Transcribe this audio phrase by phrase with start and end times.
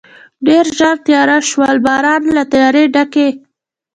[0.47, 3.27] ډېر ژر تېاره شول، باران او له تیارې ډکې.